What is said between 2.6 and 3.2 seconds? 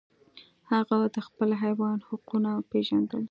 پیژندل.